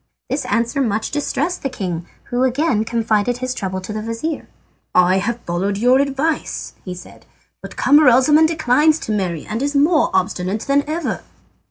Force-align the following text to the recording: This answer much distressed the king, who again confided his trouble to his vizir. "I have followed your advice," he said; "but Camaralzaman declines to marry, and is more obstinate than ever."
This 0.31 0.45
answer 0.45 0.81
much 0.81 1.11
distressed 1.11 1.61
the 1.61 1.69
king, 1.69 2.07
who 2.31 2.41
again 2.41 2.85
confided 2.85 3.37
his 3.37 3.53
trouble 3.53 3.79
to 3.81 3.93
his 3.93 4.03
vizir. 4.03 4.47
"I 4.95 5.17
have 5.19 5.41
followed 5.41 5.77
your 5.77 5.99
advice," 5.99 6.73
he 6.83 6.95
said; 6.95 7.27
"but 7.61 7.75
Camaralzaman 7.77 8.47
declines 8.47 8.97
to 9.01 9.11
marry, 9.11 9.45
and 9.45 9.61
is 9.61 9.75
more 9.75 10.09
obstinate 10.11 10.61
than 10.61 10.83
ever." 10.89 11.21